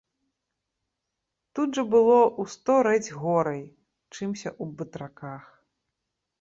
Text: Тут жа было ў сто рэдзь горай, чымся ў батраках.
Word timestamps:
Тут 1.59 1.69
жа 1.81 1.83
было 1.93 2.17
ў 2.21 2.43
сто 2.55 2.73
рэдзь 2.89 3.11
горай, 3.23 3.63
чымся 4.15 4.49
ў 4.61 4.75
батраках. 4.81 5.43